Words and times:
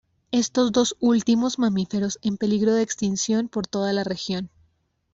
Estos 0.31 0.71
dos 0.71 0.95
últimos 0.99 1.59
mamíferos 1.59 2.17
en 2.23 2.37
peligro 2.37 2.73
de 2.73 2.81
extinción 2.81 3.49
por 3.49 3.67
toda 3.67 3.93
la 3.93 4.03
región. 4.03 4.49